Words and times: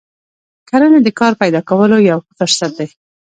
کرنه 0.69 0.99
د 1.03 1.09
کار 1.19 1.33
پیدا 1.41 1.61
کولو 1.69 1.97
یو 2.09 2.19
ښه 2.25 2.31
فرصت 2.39 2.71
دی. 2.77 2.87